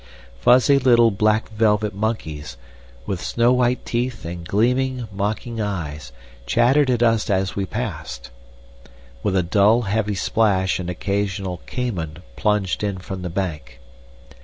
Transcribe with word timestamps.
Fuzzy 0.39 0.79
little 0.79 1.11
black 1.11 1.49
velvet 1.49 1.93
monkeys, 1.93 2.57
with 3.05 3.23
snow 3.23 3.53
white 3.53 3.85
teeth 3.85 4.25
and 4.25 4.47
gleaming, 4.47 5.07
mocking 5.11 5.61
eyes, 5.61 6.11
chattered 6.47 6.89
at 6.89 7.03
us 7.03 7.29
as 7.29 7.55
we 7.55 7.67
passed. 7.67 8.31
With 9.21 9.35
a 9.35 9.43
dull, 9.43 9.83
heavy 9.83 10.15
splash 10.15 10.79
an 10.79 10.89
occasional 10.89 11.61
cayman 11.67 12.17
plunged 12.35 12.83
in 12.83 12.97
from 12.97 13.21
the 13.21 13.29
bank. 13.29 13.79